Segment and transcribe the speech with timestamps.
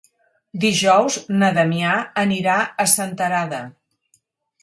[0.61, 1.91] Dijous na Damià
[2.23, 3.63] anirà a Senterada.